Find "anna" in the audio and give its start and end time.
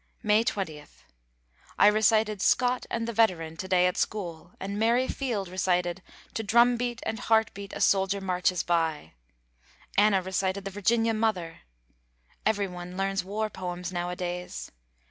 9.95-10.23